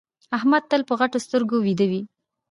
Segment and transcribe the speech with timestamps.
[0.37, 2.01] احمد تل په غټو سترګو ويده وي.